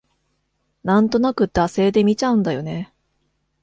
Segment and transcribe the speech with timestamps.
[0.83, 2.91] なんとなく惰性で見ちゃうんだよね